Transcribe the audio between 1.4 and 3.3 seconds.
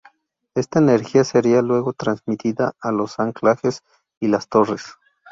luego transmitida a los